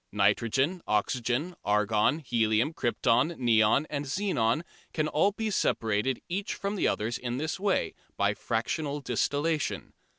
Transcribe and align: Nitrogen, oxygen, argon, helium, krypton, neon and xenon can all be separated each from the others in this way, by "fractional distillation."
Nitrogen, 0.11 0.81
oxygen, 0.87 1.53
argon, 1.63 2.17
helium, 2.17 2.73
krypton, 2.73 3.37
neon 3.37 3.85
and 3.87 4.05
xenon 4.05 4.63
can 4.93 5.07
all 5.07 5.31
be 5.31 5.51
separated 5.51 6.23
each 6.27 6.55
from 6.55 6.75
the 6.75 6.87
others 6.87 7.19
in 7.19 7.37
this 7.37 7.59
way, 7.59 7.93
by 8.17 8.33
"fractional 8.33 8.99
distillation." 9.01 9.93